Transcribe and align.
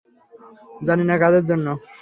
জানিনা 0.81 1.15
কাদের 1.21 1.43
জন্য। 1.49 1.67